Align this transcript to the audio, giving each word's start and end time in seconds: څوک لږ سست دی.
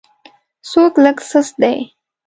څوک 0.71 0.93
لږ 1.03 1.17
سست 1.29 1.55
دی. 1.61 1.77